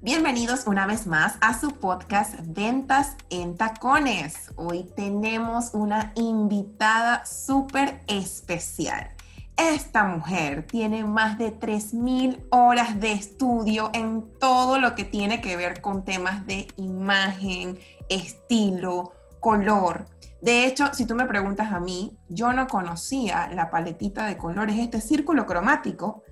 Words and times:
Bienvenidos 0.00 0.68
una 0.68 0.86
vez 0.86 1.08
más 1.08 1.38
a 1.40 1.58
su 1.58 1.72
podcast 1.72 2.34
Ventas 2.46 3.16
en 3.30 3.56
Tacones. 3.56 4.52
Hoy 4.54 4.84
tenemos 4.94 5.70
una 5.74 6.12
invitada 6.14 7.26
súper 7.26 8.00
especial. 8.06 9.10
Esta 9.56 10.04
mujer 10.04 10.64
tiene 10.68 11.02
más 11.02 11.36
de 11.36 11.52
3.000 11.52 12.46
horas 12.52 13.00
de 13.00 13.10
estudio 13.10 13.90
en 13.92 14.38
todo 14.38 14.78
lo 14.78 14.94
que 14.94 15.02
tiene 15.02 15.40
que 15.40 15.56
ver 15.56 15.80
con 15.80 16.04
temas 16.04 16.46
de 16.46 16.68
imagen, 16.76 17.76
estilo, 18.08 19.14
color. 19.40 20.04
De 20.40 20.64
hecho, 20.64 20.94
si 20.94 21.06
tú 21.06 21.16
me 21.16 21.26
preguntas 21.26 21.72
a 21.72 21.80
mí, 21.80 22.16
yo 22.28 22.52
no 22.52 22.68
conocía 22.68 23.48
la 23.52 23.68
paletita 23.68 24.26
de 24.26 24.38
colores, 24.38 24.78
este 24.78 25.00
círculo 25.00 25.44
cromático, 25.44 26.22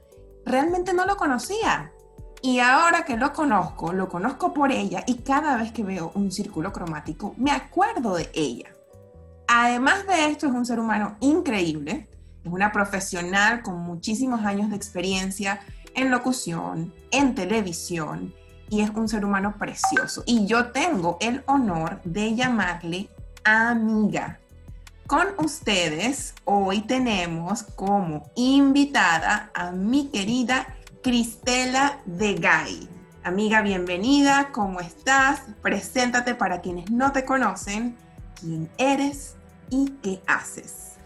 realmente 0.45 0.95
no 0.95 1.05
lo 1.05 1.17
conocía. 1.17 1.93
Y 2.47 2.61
ahora 2.61 3.05
que 3.05 3.17
lo 3.17 3.33
conozco, 3.33 3.93
lo 3.93 4.09
conozco 4.09 4.55
por 4.55 4.71
ella 4.71 5.03
y 5.05 5.15
cada 5.17 5.57
vez 5.57 5.73
que 5.73 5.83
veo 5.83 6.13
un 6.15 6.31
círculo 6.31 6.73
cromático, 6.73 7.35
me 7.39 7.51
acuerdo 7.51 8.15
de 8.15 8.31
ella. 8.35 8.71
Además 9.49 10.07
de 10.07 10.27
esto, 10.27 10.47
es 10.47 10.53
un 10.53 10.65
ser 10.65 10.79
humano 10.79 11.17
increíble, 11.19 12.09
es 12.45 12.53
una 12.53 12.71
profesional 12.71 13.63
con 13.63 13.81
muchísimos 13.81 14.45
años 14.45 14.71
de 14.71 14.77
experiencia 14.77 15.59
en 15.97 16.13
locución, 16.13 16.95
en 17.11 17.35
televisión, 17.35 18.33
y 18.71 18.83
es 18.83 18.91
un 18.91 19.09
ser 19.09 19.25
humano 19.25 19.57
precioso. 19.59 20.23
Y 20.25 20.47
yo 20.47 20.71
tengo 20.71 21.17
el 21.21 21.43
honor 21.47 22.01
de 22.05 22.37
llamarle 22.37 23.11
amiga. 23.43 24.39
Con 25.09 25.27
ustedes 25.39 26.33
hoy 26.45 26.83
tenemos 26.83 27.65
como 27.65 28.31
invitada 28.37 29.51
a 29.53 29.73
mi 29.73 30.11
querida 30.11 30.76
Cristela 31.07 32.01
de 32.05 32.35
Gay. 32.35 32.89
Amiga, 33.23 33.63
bienvenida, 33.63 34.51
¿cómo 34.51 34.81
estás? 34.81 35.41
Preséntate 35.63 36.35
para 36.35 36.61
quienes 36.61 36.91
no 36.91 37.13
te 37.13 37.25
conocen, 37.25 37.97
quién 38.41 38.69
eres 38.77 39.37
y 39.71 39.93
qué 40.03 40.19
haces. 40.27 40.97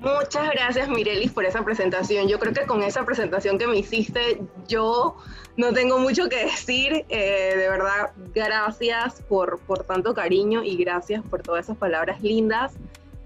Muchas 0.00 0.50
gracias 0.50 0.88
Mirelis 0.88 1.30
por 1.30 1.44
esa 1.44 1.64
presentación. 1.64 2.26
Yo 2.26 2.40
creo 2.40 2.52
que 2.52 2.66
con 2.66 2.82
esa 2.82 3.04
presentación 3.04 3.56
que 3.56 3.68
me 3.68 3.76
hiciste, 3.76 4.42
yo 4.66 5.16
no 5.56 5.72
tengo 5.72 6.00
mucho 6.00 6.28
que 6.28 6.46
decir. 6.46 7.04
Eh, 7.08 7.54
de 7.56 7.68
verdad, 7.68 8.10
gracias 8.34 9.22
por, 9.28 9.60
por 9.60 9.84
tanto 9.84 10.12
cariño 10.12 10.64
y 10.64 10.76
gracias 10.76 11.22
por 11.22 11.40
todas 11.40 11.66
esas 11.66 11.76
palabras 11.76 12.20
lindas. 12.20 12.72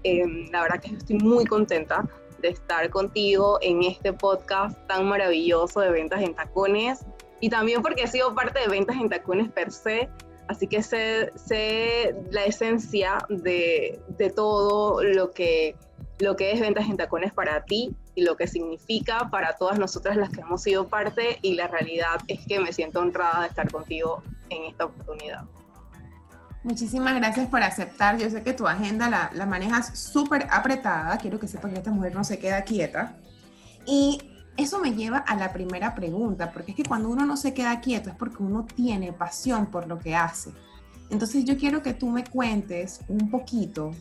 Eh, 0.03 0.47
la 0.51 0.61
verdad 0.61 0.81
que 0.81 0.93
estoy 0.93 1.17
muy 1.17 1.47
contenta 1.47 2.07
de 2.41 2.49
estar 2.49 2.89
contigo 2.89 3.59
en 3.61 3.83
este 3.83 4.13
podcast 4.13 4.77
tan 4.87 5.07
maravilloso 5.07 5.79
de 5.79 5.89
ventas 5.89 6.21
en 6.21 6.33
tacones. 6.33 7.05
Y 7.39 7.49
también 7.49 7.81
porque 7.81 8.03
he 8.03 8.07
sido 8.07 8.35
parte 8.35 8.59
de 8.59 8.67
ventas 8.67 8.97
en 8.97 9.09
tacones 9.09 9.49
per 9.49 9.71
se, 9.71 10.09
así 10.47 10.67
que 10.67 10.83
sé, 10.83 11.31
sé 11.35 12.15
la 12.31 12.45
esencia 12.45 13.19
de, 13.29 13.99
de, 14.17 14.29
todo 14.29 15.01
lo 15.03 15.31
que, 15.31 15.75
lo 16.19 16.35
que 16.35 16.51
es 16.51 16.59
ventas 16.59 16.89
en 16.89 16.97
tacones 16.97 17.31
para 17.31 17.63
ti 17.63 17.95
y 18.15 18.23
lo 18.23 18.35
que 18.35 18.47
significa 18.47 19.29
para 19.31 19.55
todas 19.55 19.79
nosotras 19.79 20.17
las 20.17 20.29
que 20.29 20.41
hemos 20.41 20.61
sido 20.63 20.87
parte. 20.87 21.39
Y 21.41 21.53
la 21.55 21.67
realidad 21.67 22.19
es 22.27 22.45
que 22.45 22.59
me 22.59 22.73
siento 22.73 22.99
honrada 22.99 23.41
de 23.41 23.47
estar 23.47 23.71
contigo 23.71 24.21
en 24.49 24.65
esta 24.65 24.85
oportunidad. 24.85 25.45
Muchísimas 26.63 27.15
gracias 27.15 27.47
por 27.47 27.63
aceptar. 27.63 28.17
Yo 28.17 28.29
sé 28.29 28.43
que 28.43 28.53
tu 28.53 28.67
agenda 28.67 29.31
la, 29.33 29.45
manejas 29.45 29.97
súper 29.97 30.47
apretada. 30.51 31.17
Quiero 31.17 31.39
que 31.39 31.47
sepan 31.47 31.71
que 31.71 31.77
esta 31.77 31.91
mujer 31.91 32.13
no 32.13 32.23
se 32.23 32.37
queda 32.37 32.63
quieta. 32.63 33.15
Y 33.85 34.21
eso 34.57 34.79
me 34.79 34.93
lleva 34.93 35.19
a 35.19 35.35
la 35.35 35.53
primera 35.53 35.95
pregunta, 35.95 36.51
porque 36.51 36.71
es 36.71 36.77
que 36.77 36.83
cuando 36.83 37.09
uno 37.09 37.25
no 37.25 37.37
se 37.37 37.53
queda 37.53 37.79
quieto 37.79 38.09
es 38.09 38.15
porque 38.15 38.43
uno 38.43 38.65
tiene 38.65 39.13
pasión 39.13 39.67
por 39.67 39.87
lo 39.87 39.99
que 39.99 40.15
hace. 40.15 40.51
Entonces 41.09 41.45
yo 41.45 41.57
quiero 41.57 41.81
que 41.81 41.93
tú 41.93 42.09
me 42.09 42.25
cuentes 42.25 42.99
un 43.07 43.31
poquito 43.31 43.91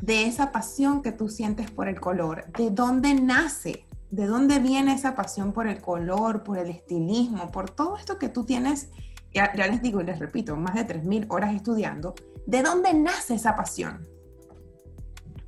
de 0.00 0.26
esa 0.26 0.52
pasión 0.52 1.02
que 1.02 1.10
tú 1.10 1.28
sientes 1.28 1.70
por 1.72 1.88
el 1.88 2.00
color, 2.00 2.46
de 2.52 2.70
dónde 2.70 3.14
nace, 3.14 3.84
de 4.10 4.26
dónde 4.26 4.60
viene 4.60 4.94
esa 4.94 5.16
pasión 5.16 5.52
por 5.52 5.66
el 5.66 5.80
color, 5.80 6.44
por 6.44 6.58
el 6.58 6.70
estilismo, 6.70 7.50
por 7.50 7.70
todo 7.70 7.96
esto 7.96 8.16
que 8.18 8.28
tú 8.28 8.44
tienes 8.44 8.90
ya, 9.32 9.52
les 9.54 9.82
digo 9.82 10.00
y 10.00 10.04
les 10.04 10.18
repito, 10.18 10.56
más 10.56 10.74
de 10.74 10.86
3.000 10.86 11.26
horas 11.28 11.54
estudiando, 11.54 12.14
¿de 12.46 12.62
dónde 12.62 12.94
nace 12.94 13.34
esa 13.34 13.56
pasión? 13.56 14.06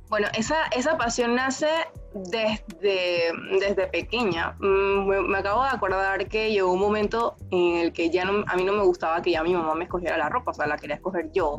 Bueno, 0.09 0.27
esa, 0.35 0.65
esa 0.75 0.97
pasión 0.97 1.35
nace 1.35 1.67
desde, 2.13 3.31
desde 3.59 3.87
pequeña. 3.87 4.55
Mm, 4.59 5.27
me, 5.27 5.37
acabo 5.37 5.63
de 5.63 5.69
acordar 5.69 6.27
que 6.27 6.51
llegó 6.51 6.71
un 6.71 6.79
momento 6.79 7.35
en 7.51 7.77
el 7.77 7.93
que 7.93 8.09
ya 8.09 8.25
no, 8.25 8.43
a 8.47 8.55
mí 8.55 8.63
no 8.63 8.73
me 8.73 8.83
gustaba 8.83 9.21
que 9.21 9.31
ya 9.31 9.43
mi 9.43 9.53
mamá 9.53 9.75
me 9.75 9.83
escogiera 9.83 10.17
la 10.17 10.29
ropa, 10.29 10.51
o 10.51 10.53
sea, 10.53 10.65
la 10.65 10.77
quería 10.77 10.95
escoger 10.95 11.31
yo. 11.31 11.57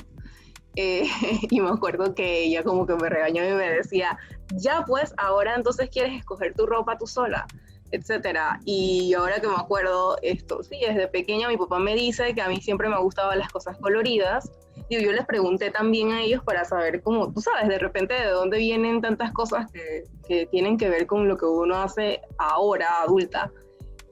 Eh, 0.77 1.05
y 1.51 1.61
me 1.61 1.71
acuerdo 1.71 2.15
que 2.15 2.45
ella 2.45 2.63
como 2.63 2.87
que 2.87 2.95
me 2.97 3.09
regañó 3.09 3.45
y 3.45 3.53
me 3.53 3.71
decía, 3.71 4.19
ya 4.55 4.85
pues, 4.85 5.15
ahora 5.17 5.55
entonces 5.55 5.89
quieres 5.91 6.19
escoger 6.19 6.55
tu 6.55 6.67
ropa 6.67 6.99
tú 6.99 7.07
sola 7.07 7.47
etcétera. 7.91 8.61
Y 8.65 9.15
ahora 9.15 9.41
que 9.41 9.49
me 9.49 9.55
acuerdo 9.55 10.17
esto, 10.23 10.63
sí, 10.63 10.79
desde 10.87 11.09
pequeña 11.09 11.49
mi 11.49 11.57
papá 11.57 11.79
me 11.79 11.95
dice 11.95 12.35
que 12.35 12.43
a 12.43 12.49
mí 12.49 12.61
siempre 12.61 12.89
me 12.89 12.99
gustaban 12.99 13.39
las 13.39 13.51
cosas 13.51 13.77
coloridas. 13.79 14.51
Y 14.89 15.03
yo 15.03 15.13
les 15.13 15.25
pregunté 15.25 15.71
también 15.71 16.11
a 16.13 16.23
ellos 16.23 16.43
para 16.43 16.65
saber 16.65 17.01
cómo, 17.03 17.33
tú 17.33 17.41
sabes, 17.41 17.69
de 17.69 17.79
repente 17.79 18.15
de 18.15 18.29
dónde 18.29 18.59
vienen 18.59 19.01
tantas 19.01 19.33
cosas 19.33 19.71
que, 19.71 20.05
que 20.27 20.47
tienen 20.47 20.77
que 20.77 20.89
ver 20.89 21.07
con 21.07 21.29
lo 21.29 21.37
que 21.37 21.47
uno 21.47 21.77
hace 21.77 22.21
ahora, 22.39 23.03
adulta. 23.03 23.53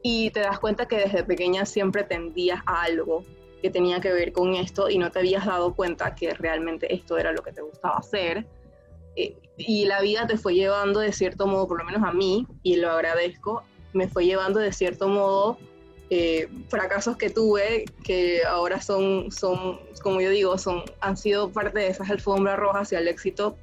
Y 0.02 0.30
te 0.30 0.40
das 0.40 0.60
cuenta 0.60 0.86
que 0.86 0.98
desde 0.98 1.24
pequeña 1.24 1.64
siempre 1.64 2.04
tendías 2.04 2.60
a 2.66 2.82
algo 2.82 3.24
que 3.60 3.70
tenía 3.70 4.00
que 4.00 4.12
ver 4.12 4.32
con 4.32 4.54
esto 4.54 4.88
y 4.88 4.98
no 4.98 5.10
te 5.10 5.18
habías 5.18 5.44
dado 5.44 5.74
cuenta 5.74 6.14
que 6.14 6.32
realmente 6.34 6.94
esto 6.94 7.18
era 7.18 7.32
lo 7.32 7.42
que 7.42 7.52
te 7.52 7.62
gustaba 7.62 7.96
hacer 7.96 8.46
y 9.56 9.84
la 9.86 10.00
vida 10.00 10.26
te 10.26 10.36
fue 10.36 10.54
llevando 10.54 11.00
de 11.00 11.12
cierto 11.12 11.46
modo, 11.46 11.66
por 11.66 11.78
lo 11.78 11.84
menos 11.84 12.02
a 12.04 12.12
mí, 12.12 12.46
y 12.62 12.76
lo 12.76 12.90
agradezco, 12.90 13.62
me 13.92 14.08
fue 14.08 14.24
llevando 14.24 14.60
de 14.60 14.72
cierto 14.72 15.08
modo 15.08 15.58
eh, 16.10 16.48
fracasos 16.68 17.16
que 17.16 17.28
tuve, 17.28 17.84
que 18.04 18.42
ahora 18.44 18.80
son, 18.80 19.30
son, 19.30 19.80
como 20.02 20.20
yo 20.20 20.30
digo, 20.30 20.56
son, 20.56 20.82
han 21.00 21.16
sido 21.16 21.50
parte 21.50 21.80
de 21.80 21.88
esas 21.88 22.08
alfombras 22.08 22.58
rojas 22.58 22.82
hacia 22.82 23.00
el 23.00 23.08
éxito 23.08 23.56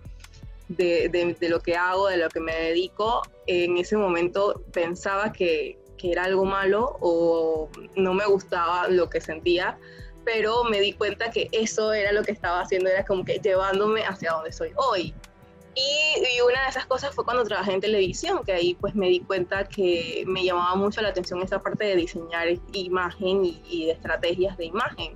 de, 0.68 1.10
de, 1.10 1.50
lo 1.50 1.60
que 1.60 1.76
hago, 1.76 2.08
de 2.08 2.18
lo 2.18 2.30
que 2.30 2.40
me 2.40 2.56
dedico. 2.56 3.24
En 3.48 3.78
ese 3.78 3.98
momento 3.98 4.62
pensaba 4.74 5.32
que, 5.32 5.80
que 5.98 6.12
era 6.12 6.26
algo 6.26 6.46
malo 6.46 6.98
o 7.00 7.70
no 7.96 8.14
me 8.14 8.26
gustaba 8.26 8.90
lo 8.90 9.10
que 9.10 9.22
sentía, 9.22 9.78
pero 10.24 10.64
me 10.66 10.80
di 10.82 10.94
cuenta 10.94 11.32
que 11.32 11.50
eso 11.52 11.94
era 11.94 12.12
lo 12.12 12.24
que 12.24 12.32
estaba 12.32 12.62
haciendo, 12.62 12.90
era 12.90 13.06
como 13.06 13.26
que 13.26 13.40
llevándome 13.40 14.04
hacia 14.04 14.34
donde 14.34 14.52
soy 14.52 14.72
hoy. 14.76 15.16
Y, 15.76 16.42
una 16.42 16.64
de 16.64 16.70
esas 16.70 16.86
cosas 16.86 17.14
fue 17.14 17.26
cuando 17.26 17.44
trabajé 17.44 17.74
en 17.74 17.82
televisión, 17.82 18.44
que 18.46 18.54
ahí 18.54 18.76
pues 18.76 18.96
me 18.96 19.10
di 19.10 19.20
cuenta 19.20 19.66
que 19.66 20.24
me 20.26 20.44
llamaba 20.44 20.76
mucho 20.76 21.02
la 21.02 21.10
atención 21.10 21.42
esa 21.42 21.60
parte 21.60 21.86
de 21.86 21.96
diseñar 21.96 22.48
imagen 22.72 23.44
y, 23.44 23.86
de 23.88 23.92
estrategias 23.92 24.58
de 24.58 24.66
imagen, 24.66 25.16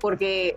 porque 0.00 0.56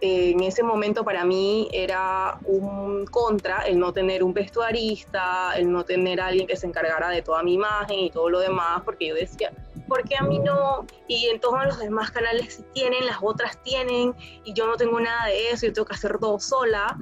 eh, 0.00 0.30
en 0.30 0.42
ese 0.42 0.62
momento 0.62 1.04
para 1.04 1.24
mí 1.24 1.68
era 1.72 2.38
un 2.44 3.06
contra 3.06 3.62
el 3.62 3.78
no 3.78 3.92
tener 3.92 4.24
un 4.24 4.34
vestuarista, 4.34 5.52
el 5.56 5.70
no 5.70 5.84
tener 5.84 6.20
a 6.20 6.28
alguien 6.28 6.46
que 6.46 6.56
se 6.56 6.66
encargara 6.66 7.10
de 7.10 7.22
toda 7.22 7.42
mi 7.42 7.54
imagen 7.54 7.98
y 7.98 8.10
todo 8.10 8.28
lo 8.28 8.40
demás, 8.40 8.82
porque 8.84 9.08
yo 9.08 9.14
decía, 9.14 9.52
¿por 9.86 10.08
qué 10.08 10.16
a 10.16 10.22
mí 10.22 10.38
no? 10.40 10.86
Y 11.06 11.26
en 11.26 11.38
todos 11.38 11.64
los 11.64 11.78
demás 11.78 12.10
canales 12.10 12.64
tienen, 12.72 13.06
las 13.06 13.18
otras 13.20 13.62
tienen, 13.62 14.14
y 14.44 14.52
yo 14.52 14.66
no 14.66 14.76
tengo 14.76 14.98
nada 14.98 15.26
de 15.26 15.50
eso, 15.50 15.66
yo 15.66 15.72
tengo 15.74 15.86
que 15.86 15.94
hacer 15.94 16.18
todo 16.18 16.40
sola 16.40 16.96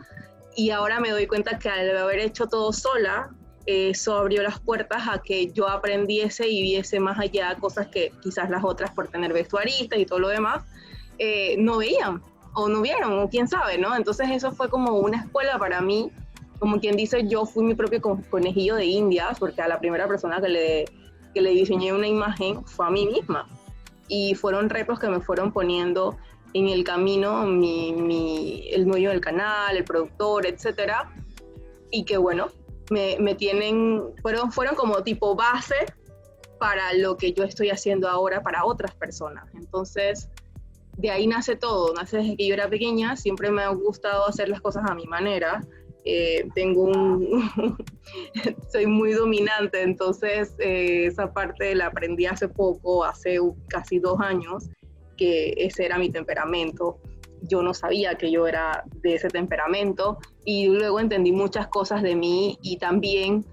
y 0.59 0.73
ahora 0.73 0.99
me 0.99 1.11
doy 1.11 1.29
cuenta 1.29 1.57
que 1.57 1.69
al 1.69 1.97
haber 1.97 2.19
hecho 2.19 2.49
todo 2.49 2.73
sola, 2.73 3.31
eso 3.65 4.17
abrió 4.17 4.43
las 4.43 4.59
puertas 4.59 5.07
a 5.07 5.23
que 5.23 5.53
yo 5.53 5.69
aprendiese 5.69 6.49
y 6.49 6.63
viese 6.63 6.99
más 6.99 7.17
allá 7.17 7.55
cosas 7.61 7.87
que 7.87 8.11
quizás 8.21 8.51
las 8.51 8.65
otras 8.65 8.91
por 8.91 9.07
tener 9.07 9.33
vestuaristas 9.33 10.01
y 10.01 10.05
todo 10.05 10.19
lo 10.19 10.27
demás 10.27 10.65
eh, 11.21 11.55
no 11.61 11.79
veían 11.79 12.21
o 12.55 12.69
no 12.69 12.83
vieron 12.83 13.21
o 13.21 13.29
quién 13.29 13.47
sabe, 13.47 13.79
¿no? 13.79 13.95
Entonces 13.95 14.31
eso 14.33 14.51
fue 14.51 14.69
como 14.69 14.99
una 14.99 15.19
escuela 15.19 15.61
para 15.61 15.81
mí, 15.81 16.11
como 16.59 16.81
quien 16.81 16.97
dice, 16.97 17.29
yo 17.29 17.47
fui 17.47 17.63
mi 17.63 17.77
propio 17.77 18.03
conejillo 18.29 18.75
de 18.75 18.87
indias 18.87 19.39
porque 19.39 19.63
a 19.63 19.69
la 19.69 19.79
primera 19.79 20.09
persona 20.09 20.41
que 20.41 20.49
le, 20.49 20.85
que 21.35 21.41
le 21.41 21.51
diseñé 21.51 21.93
una 21.93 22.09
imagen 22.09 22.65
fue 22.65 22.85
a 22.85 22.91
mí 22.91 23.07
misma. 23.07 23.47
y 24.09 24.35
fueron 24.35 24.71
retos 24.71 24.99
que 24.99 25.09
me 25.09 25.21
fueron 25.21 25.53
poniendo 25.53 26.17
en 26.59 26.69
el 26.69 26.85
camino 26.85 27.45
mi, 27.47 28.69
el 28.73 28.85
dueño 28.85 29.11
del 29.11 29.21
canal, 29.21 29.77
el 29.77 29.85
productor, 29.85 30.47
etcétera, 30.47 31.13
y 31.91 32.05
que 32.05 32.17
bueno, 32.17 32.49
me, 32.91 33.17
me, 33.19 33.35
tienen, 33.35 34.03
fueron, 34.23 34.53
fueron 34.53 34.75
como 34.75 35.03
tipo 35.03 35.35
base 35.35 35.75
para 36.59 36.93
lo 36.95 37.17
que 37.17 37.33
yo 37.33 37.45
estoy 37.45 37.71
haciendo 37.71 38.09
ahora 38.09 38.43
para 38.43 38.65
otras 38.65 38.95
personas. 38.95 39.49
Entonces, 39.55 40.29
de 40.97 41.11
ahí 41.11 41.27
nace 41.27 41.57
todo, 41.57 41.95
nace 41.95 42.19
desde 42.19 42.37
que 42.37 42.49
yo 42.49 42.55
era 42.55 42.69
pequeña, 42.69 43.17
siempre 43.17 43.51
me 43.51 43.63
ha 43.63 43.69
gustado 43.69 44.27
hacer 44.27 44.49
las 44.49 44.61
cosas 44.61 44.85
a 44.89 44.95
mi 44.95 45.07
manera. 45.07 45.65
Eh, 46.05 46.49
tengo 46.55 46.85
un, 46.85 47.43
soy 48.73 48.87
muy 48.87 49.13
dominante, 49.13 49.83
entonces 49.83 50.55
eh, 50.59 51.07
esa 51.07 51.33
parte 51.33 51.75
la 51.75 51.87
aprendí 51.87 52.27
hace 52.27 52.49
poco, 52.49 53.05
hace 53.05 53.39
casi 53.69 53.99
dos 53.99 54.19
años, 54.21 54.69
que 55.19 55.53
ese 55.59 55.85
era 55.85 55.99
mi 55.99 56.09
temperamento. 56.09 56.99
Yo 57.43 57.63
no 57.63 57.75
sabía 57.75 58.17
que 58.17 58.31
yo 58.31 58.47
era 58.47 58.85
de 59.03 59.17
ese 59.17 59.29
temperamento 59.29 60.19
y 60.45 60.69
luego 60.69 60.99
entendí 60.99 61.33
muchas 61.33 61.67
cosas 61.69 62.03
de 62.03 62.17
mí 62.17 62.59
y 62.63 62.79
también 62.79 63.45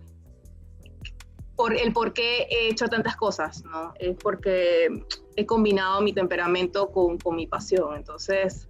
por 1.58 1.74
el 1.74 1.92
por 1.92 2.14
qué 2.14 2.48
he 2.50 2.70
hecho 2.70 2.88
tantas 2.88 3.16
cosas, 3.18 3.64
¿no? 3.66 3.94
Es 4.00 4.16
porque 4.22 4.88
he 5.36 5.46
combinado 5.46 6.02
mi 6.02 6.14
temperamento 6.14 6.92
con, 6.92 7.18
con 7.18 7.36
mi 7.36 7.48
pasión. 7.48 7.96
Entonces, 7.96 8.68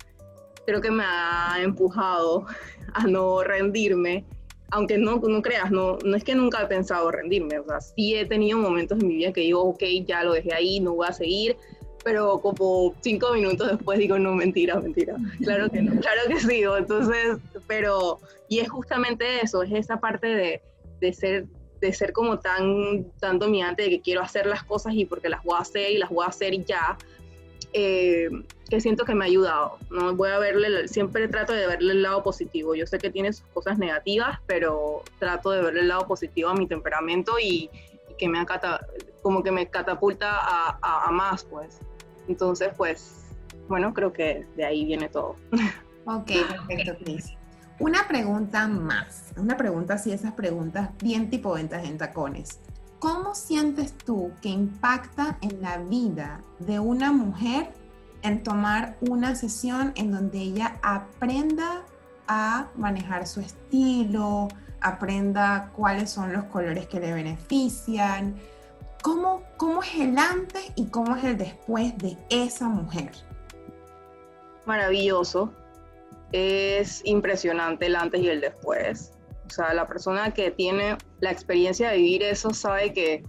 creo 0.65 0.81
que 0.81 0.92
me 0.92 1.03
ha 1.06 1.57
empujado 1.62 2.45
a 2.94 3.06
no 3.07 3.44
rendirme, 3.44 4.25
aunque 4.71 4.97
no, 4.97 5.18
no 5.18 5.42
creas, 5.42 5.71
no, 5.71 5.97
no 6.03 6.15
es 6.15 6.24
que 6.24 6.36
nunca 6.36 6.62
he 6.62 6.68
pensado 6.68 7.12
rendirme, 7.12 7.59
o 7.59 7.65
sea, 7.65 7.80
sí 7.81 8.15
he 8.15 8.25
tenido 8.25 8.57
momentos 8.57 9.00
en 9.00 9.07
mi 9.07 9.15
vida 9.15 9.31
que 9.31 9.42
digo, 9.42 9.63
ok, 9.63 9.83
ya 10.06 10.24
lo 10.24 10.33
dejé 10.33 10.53
ahí, 10.53 10.80
no 10.80 10.95
voy 10.95 11.07
a 11.07 11.13
seguir, 11.13 11.57
pero 12.06 12.40
como 12.40 12.94
cinco 13.02 13.34
minutos 13.34 13.68
después 13.68 13.98
digo, 13.98 14.19
no, 14.19 14.36
mentira, 14.36 14.80
mentira, 14.80 15.16
claro 15.44 15.69
que 15.69 15.81
no, 15.81 16.00
claro 16.02 16.22
que 16.28 16.40
sigo, 16.40 16.78
entonces, 16.78 17.40
pero, 17.68 18.19
y 18.48 18.60
es 18.60 18.69
justamente 18.69 19.42
eso, 19.42 19.63
es 19.63 19.74
esa 19.74 20.00
parte 20.00 20.28
de, 20.28 20.62
de 21.02 21.13
ser 21.13 21.46
de 21.81 21.92
ser 21.92 22.13
como 22.13 22.40
tan, 22.40 23.12
tan 23.19 23.38
dominante 23.38 23.84
de 23.84 23.90
que 23.90 24.02
quiero 24.02 24.22
hacer 24.22 24.46
las 24.46 24.63
cosas 24.63 24.94
y 24.96 25.06
porque 25.06 25.30
las 25.30 25.44
voy 25.44 25.56
a 25.57 25.62
hacer 25.62 25.92
y 25.92 25.98
las 25.98 26.10
voy 26.10 26.24
a 26.25 26.30
hacer 26.30 26.63
ya, 26.63 26.98
eh, 27.74 28.30
que 28.69 28.80
siento 28.80 29.04
que 29.04 29.13
me 29.13 29.25
ha 29.25 29.28
ayudado. 29.28 29.78
¿no? 29.90 30.16
Voy 30.16 30.30
a 30.30 30.40
verle, 30.40 30.88
siempre 30.88 31.28
trato 31.28 31.54
de 31.54 31.68
verle 31.68 31.92
el 31.92 32.02
lado 32.02 32.24
positivo. 32.24 32.75
Yo 32.75 32.88
sé 32.88 32.98
que 32.98 33.10
tiene 33.10 33.34
sus 33.34 33.46
cosas 33.48 33.78
negativas, 33.78 34.40
pero 34.48 35.04
trato 35.19 35.52
de 35.52 35.62
verle 35.62 35.81
el 35.81 35.90
lado 35.90 36.07
positivo 36.07 36.50
a 36.50 36.56
mi 36.56 36.66
temperamento 36.66 37.34
y, 37.40 37.69
que 38.18 38.30
me 38.30 38.44
como 39.22 39.44
que 39.44 39.52
me 39.52 39.68
catapulta 39.69 40.30
a, 40.31 41.07
a, 41.07 41.12
más, 41.12 41.44
pues. 41.44 41.80
Entonces, 42.27 42.69
pues, 42.75 43.25
bueno, 43.68 43.94
creo 43.94 44.13
que 44.13 44.45
de 44.56 44.66
ahí 44.66 44.86
viene 44.86 45.10
todo. 45.10 45.36
Ok, 46.06 46.31
perfecto, 46.68 46.98
Cris. 47.04 47.33
Una 47.80 48.07
pregunta 48.07 48.68
más, 48.68 49.33
una 49.36 49.57
pregunta 49.57 49.95
así, 49.95 50.12
esas 50.12 50.33
preguntas 50.33 50.92
bien 51.04 51.30
tipo 51.30 51.54
ventas 51.54 51.83
en 51.83 51.98
tacones. 51.98 52.60
¿Cómo 53.00 53.36
sientes 53.36 53.98
tú 53.98 54.31
que 54.42 54.50
impacta 54.50 55.38
en 55.42 55.62
la 55.62 55.77
vida 55.80 56.42
de 56.60 56.80
una 56.80 57.12
mujer 57.12 57.74
en 58.22 58.44
tomar 58.44 58.98
una 59.01 59.36
sesión 59.36 59.92
en 59.95 60.12
donde 60.12 60.39
ella 60.39 60.80
aprenda 60.81 61.83
a 62.28 62.69
manejar 62.75 63.28
su 63.28 63.42
estilo, 63.42 64.48
aprenda 64.80 65.71
cuáles 65.75 66.10
son 66.10 66.31
los 66.31 66.45
colores 66.45 66.88
que 66.88 67.01
le 67.01 67.13
benefician? 67.13 68.36
¿Cómo, 69.06 69.44
cómo 69.57 69.84
es 69.84 69.94
el 70.00 70.18
antes 70.18 70.72
y 70.74 70.88
cómo 70.88 71.16
es 71.16 71.24
el 71.24 71.38
después 71.38 71.96
de 72.00 72.18
esa 72.31 72.68
mujer? 72.68 73.12
Maravilloso, 74.66 75.54
es 76.31 77.04
impresionante 77.06 77.86
el 77.86 77.98
antes 77.98 78.19
y 78.22 78.30
el 78.30 78.42
después. 78.42 79.12
O 79.46 79.50
sea, 79.52 79.75
la 79.75 79.86
persona 79.86 80.34
que 80.34 80.50
tiene 80.50 80.98
la 81.19 81.30
experiencia 81.30 81.92
de 81.92 81.98
vivir 81.98 82.24
eso 82.24 82.52
sabe 82.52 82.94
que, 82.94 83.22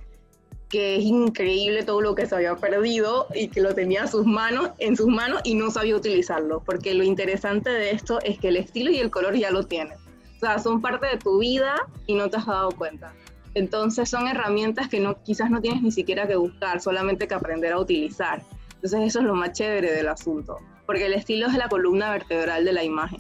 que 0.71 0.97
es 0.97 1.03
increíble 1.03 1.83
todo 1.83 2.01
lo 2.01 2.15
que 2.15 2.25
se 2.25 2.35
había 2.35 2.57
perdido 2.57 3.27
y 3.35 3.49
que 3.49 3.61
lo 3.61 3.75
tenía 3.75 4.01
en 4.01 4.09
sus 4.09 4.25
manos, 4.25 4.71
en 4.79 4.97
sus 4.97 5.09
manos 5.09 5.43
y 5.45 5.57
no 5.57 5.71
sabía 5.71 5.95
utilizarlo. 5.95 6.63
Porque 6.65 6.95
lo 6.95 7.05
interesante 7.05 7.69
de 7.69 7.91
esto 7.91 8.19
es 8.23 8.39
que 8.39 8.49
el 8.49 8.57
estilo 8.57 8.91
y 8.91 8.97
el 8.97 9.11
color 9.11 9.37
ya 9.37 9.51
lo 9.51 9.65
tienes. 9.65 9.99
O 10.37 10.39
sea, 10.41 10.59
son 10.59 10.81
parte 10.81 11.07
de 11.07 11.19
tu 11.19 11.39
vida 11.39 11.87
y 12.07 12.15
no 12.15 12.31
te 12.31 12.39
has 12.39 12.47
dado 12.47 12.71
cuenta. 12.71 13.13
Entonces 13.57 14.09
son 14.09 14.29
herramientas 14.29 14.89
que 14.89 15.01
no, 15.01 15.21
quizás 15.25 15.51
no 15.51 15.61
tienes 15.61 15.83
ni 15.83 15.91
siquiera 15.91 16.29
que 16.29 16.37
buscar, 16.37 16.81
solamente 16.81 17.27
que 17.27 17.35
aprender 17.35 17.73
a 17.73 17.81
utilizar. 17.81 18.43
Entonces 18.75 19.01
eso 19.01 19.19
es 19.19 19.25
lo 19.25 19.35
más 19.35 19.53
chévere 19.53 19.91
del 19.93 20.09
asunto 20.09 20.59
porque 20.87 21.07
el 21.07 21.13
estilo 21.13 21.49
es 21.49 21.55
la 21.55 21.69
columna 21.69 22.11
vertebral 22.13 22.65
de 22.65 22.73
la 22.73 22.85
imagen. 22.85 23.19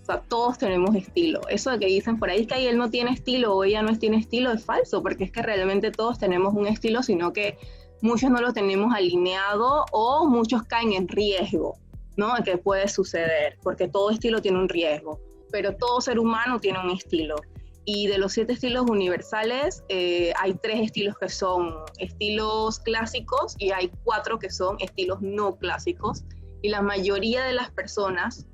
O 0.00 0.04
sea, 0.04 0.20
todos 0.20 0.58
tenemos 0.58 0.94
estilo. 0.96 1.40
Eso 1.48 1.70
de 1.70 1.78
que 1.78 1.86
dicen 1.86 2.18
por 2.18 2.30
ahí 2.30 2.46
que 2.46 2.68
él 2.68 2.78
no 2.78 2.90
tiene 2.90 3.12
estilo 3.12 3.54
o 3.54 3.64
ella 3.64 3.82
no 3.82 3.96
tiene 3.98 4.16
estilo 4.16 4.52
es 4.52 4.64
falso, 4.64 5.02
porque 5.02 5.24
es 5.24 5.32
que 5.32 5.42
realmente 5.42 5.90
todos 5.90 6.18
tenemos 6.18 6.54
un 6.54 6.66
estilo, 6.66 7.02
sino 7.02 7.32
que 7.32 7.58
muchos 8.00 8.30
no 8.30 8.40
lo 8.40 8.52
tenemos 8.52 8.94
alineado 8.94 9.84
o 9.92 10.26
muchos 10.26 10.62
caen 10.64 10.92
en 10.92 11.08
riesgo, 11.08 11.76
¿no? 12.16 12.34
Que 12.44 12.56
puede 12.56 12.88
suceder, 12.88 13.58
porque 13.62 13.86
todo 13.88 14.10
estilo 14.10 14.40
tiene 14.40 14.58
un 14.58 14.68
riesgo, 14.68 15.20
pero 15.52 15.76
todo 15.76 16.00
ser 16.00 16.18
humano 16.18 16.58
tiene 16.58 16.80
un 16.80 16.90
estilo. 16.90 17.36
Y 17.84 18.06
de 18.06 18.18
los 18.18 18.32
siete 18.32 18.52
estilos 18.52 18.84
universales, 18.88 19.82
eh, 19.88 20.32
hay 20.38 20.54
tres 20.54 20.80
estilos 20.80 21.16
que 21.18 21.28
son 21.28 21.74
estilos 21.98 22.78
clásicos 22.78 23.56
y 23.58 23.72
hay 23.72 23.90
cuatro 24.04 24.38
que 24.38 24.50
son 24.50 24.76
estilos 24.78 25.20
no 25.20 25.56
clásicos 25.56 26.24
y 26.62 26.68
la 26.68 26.80
mayoría 26.80 27.44
de 27.44 27.52
las 27.52 27.70
personas, 27.72 28.46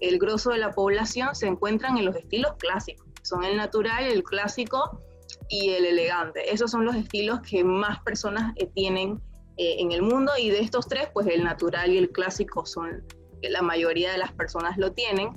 el 0.00 0.18
grosso 0.18 0.50
de 0.50 0.58
la 0.58 0.70
población, 0.72 1.34
se 1.34 1.46
encuentran 1.46 1.96
en 1.96 2.04
los 2.04 2.14
estilos 2.14 2.52
clásicos. 2.58 3.06
Son 3.22 3.42
el 3.42 3.56
natural, 3.56 4.04
el 4.04 4.22
clásico 4.22 5.00
y 5.48 5.70
el 5.70 5.86
elegante. 5.86 6.52
Esos 6.52 6.70
son 6.70 6.84
los 6.84 6.94
estilos 6.94 7.40
que 7.40 7.64
más 7.64 8.00
personas 8.02 8.52
eh, 8.56 8.66
tienen 8.74 9.22
eh, 9.56 9.76
en 9.78 9.92
el 9.92 10.02
mundo 10.02 10.32
y 10.38 10.50
de 10.50 10.60
estos 10.60 10.86
tres, 10.88 11.08
pues 11.14 11.26
el 11.26 11.42
natural 11.42 11.90
y 11.90 11.96
el 11.96 12.10
clásico 12.10 12.66
son 12.66 13.02
la 13.42 13.62
mayoría 13.62 14.12
de 14.12 14.18
las 14.18 14.32
personas 14.32 14.76
lo 14.78 14.92
tienen. 14.92 15.32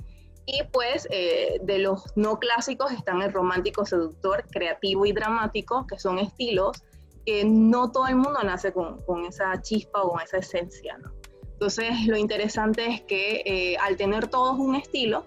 Y 0.50 0.62
pues 0.72 1.06
eh, 1.10 1.58
de 1.62 1.78
los 1.78 2.04
no 2.16 2.38
clásicos 2.38 2.90
están 2.90 3.20
el 3.20 3.30
romántico, 3.30 3.84
seductor, 3.84 4.46
creativo 4.50 5.04
y 5.04 5.12
dramático, 5.12 5.86
que 5.86 5.98
son 5.98 6.18
estilos 6.18 6.82
que 7.26 7.44
no 7.44 7.92
todo 7.92 8.06
el 8.06 8.16
mundo 8.16 8.42
nace 8.42 8.72
con, 8.72 8.96
esa 9.26 9.60
chispa 9.60 10.02
o 10.02 10.12
con 10.12 10.22
esa 10.22 10.38
esencia. 10.38 10.98
Entonces, 11.52 12.06
lo 12.06 12.16
interesante 12.16 12.86
es 12.86 13.02
que 13.02 13.42
eh, 13.44 13.76
al 13.76 13.98
tener 13.98 14.28
todos 14.28 14.58
un 14.58 14.74
estilo, 14.74 15.26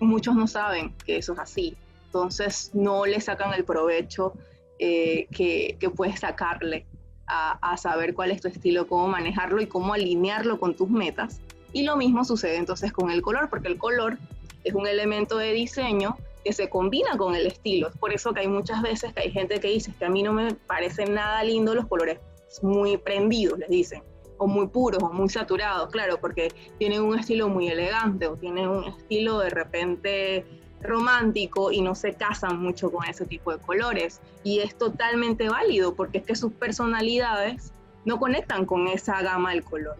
muchos 0.00 0.34
no 0.34 0.46
saben 0.46 0.94
que 1.04 1.18
eso 1.18 1.34
es 1.34 1.38
así. 1.40 1.76
Entonces, 2.06 2.70
no 2.72 3.04
le 3.04 3.20
sacan 3.20 3.52
el 3.52 3.66
provecho 3.66 4.32
eh, 4.78 5.26
que, 5.30 5.76
puedes 5.94 6.20
sacarle 6.20 6.86
a, 7.26 7.76
saber 7.76 8.14
cuál 8.14 8.30
es 8.30 8.40
tu 8.40 8.48
estilo, 8.48 8.86
cómo 8.86 9.06
manejarlo 9.06 9.60
y 9.60 9.66
cómo 9.66 9.92
alinearlo 9.92 10.58
con 10.58 10.74
tus 10.74 10.88
metas. 10.88 11.42
Y 11.74 11.82
lo 11.82 11.96
mismo 11.96 12.24
sucede 12.24 12.56
entonces 12.56 12.92
con 12.92 13.10
el 13.10 13.20
color, 13.20 13.50
porque 13.50 13.68
el 13.68 13.76
color 13.76 14.16
es 14.62 14.72
un 14.74 14.86
elemento 14.86 15.36
de 15.36 15.52
diseño 15.52 16.16
que 16.42 16.52
se 16.52 16.70
combina 16.70 17.18
con 17.18 17.34
el 17.34 17.46
estilo. 17.46 17.88
Es 17.88 17.96
por 17.98 18.14
eso 18.14 18.32
que 18.32 18.40
hay 18.40 18.48
muchas 18.48 18.80
veces 18.80 19.12
que 19.12 19.22
hay 19.22 19.30
gente 19.32 19.60
que 19.60 19.68
dice 19.68 19.92
que 19.98 20.04
a 20.06 20.08
mí 20.08 20.22
no 20.22 20.32
me 20.32 20.54
parecen 20.54 21.14
nada 21.14 21.42
lindos 21.42 21.74
los 21.74 21.86
colores 21.86 22.18
muy 22.62 22.96
prendidos, 22.96 23.58
les 23.58 23.68
dicen 23.68 24.02
o 24.38 24.46
muy 24.46 24.66
puros 24.68 25.02
o 25.02 25.12
muy 25.12 25.28
saturados, 25.28 25.90
claro, 25.90 26.18
porque 26.20 26.52
tienen 26.78 27.02
un 27.02 27.18
estilo 27.18 27.48
muy 27.48 27.68
elegante 27.68 28.26
o 28.26 28.36
tienen 28.36 28.68
un 28.68 28.84
estilo 28.84 29.38
de 29.38 29.50
repente 29.50 30.44
romántico 30.80 31.72
y 31.72 31.80
no 31.80 31.94
se 31.94 32.14
casan 32.14 32.60
mucho 32.60 32.90
con 32.90 33.04
ese 33.06 33.26
tipo 33.26 33.52
de 33.52 33.58
colores. 33.58 34.20
Y 34.42 34.60
es 34.60 34.76
totalmente 34.76 35.48
válido 35.48 35.94
porque 35.94 36.18
es 36.18 36.24
que 36.24 36.36
sus 36.36 36.52
personalidades 36.52 37.72
no 38.04 38.18
conectan 38.18 38.66
con 38.66 38.86
esa 38.88 39.22
gama 39.22 39.50
del 39.50 39.64
color. 39.64 39.96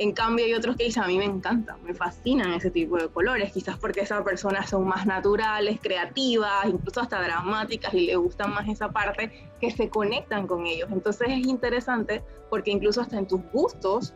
En 0.00 0.12
cambio, 0.12 0.44
hay 0.44 0.54
otros 0.54 0.76
que 0.76 0.84
dicen, 0.84 1.02
a 1.02 1.08
mí 1.08 1.18
me 1.18 1.24
encanta, 1.24 1.76
me 1.82 1.92
fascinan 1.92 2.52
ese 2.52 2.70
tipo 2.70 2.96
de 2.96 3.08
colores, 3.08 3.52
quizás 3.52 3.76
porque 3.78 4.00
esas 4.00 4.22
personas 4.22 4.70
son 4.70 4.86
más 4.86 5.06
naturales, 5.06 5.80
creativas, 5.82 6.66
incluso 6.66 7.00
hasta 7.00 7.20
dramáticas 7.20 7.92
y 7.94 8.06
les 8.06 8.16
gusta 8.16 8.46
más 8.46 8.68
esa 8.68 8.90
parte 8.90 9.32
que 9.60 9.72
se 9.72 9.88
conectan 9.88 10.46
con 10.46 10.66
ellos. 10.66 10.88
Entonces 10.92 11.28
es 11.30 11.46
interesante 11.46 12.22
porque 12.48 12.70
incluso 12.70 13.00
hasta 13.00 13.18
en 13.18 13.26
tus 13.26 13.40
gustos 13.52 14.14